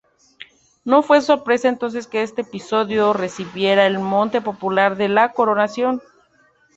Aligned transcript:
No 0.83 1.03
fue 1.03 1.21
sorpresa 1.21 1.67
entonces 1.67 2.07
que 2.07 2.23
este 2.23 2.41
episodio 2.41 3.13
recibiera 3.13 3.85
el 3.85 3.99
mote 3.99 4.41
popular 4.41 4.95
de 4.95 5.09
la 5.09 5.31
"coronación". 5.31 6.01